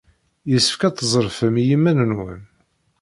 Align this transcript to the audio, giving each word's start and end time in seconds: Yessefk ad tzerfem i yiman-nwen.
Yessefk 0.49 0.81
ad 0.87 0.95
tzerfem 0.95 1.55
i 1.61 1.63
yiman-nwen. 1.69 2.41